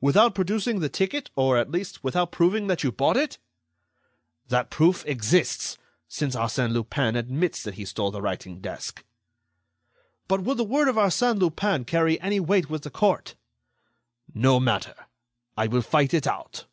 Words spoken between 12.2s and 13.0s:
any weight with the